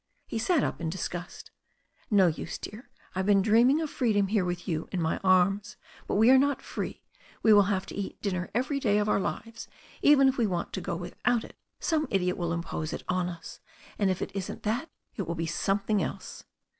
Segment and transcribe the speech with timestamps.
[0.25, 1.51] He sat up in disgust
[2.09, 2.89] "No use, dear.
[3.13, 5.77] I've been dreaming of freedom here with you in my arms.
[6.07, 7.03] But we are not free;
[7.43, 9.67] we will have to eat dinner every day of our lives.
[10.01, 13.59] Even if we want to go without it some idiot will impose it on us.
[13.99, 16.45] And if it isn't that it will be something else."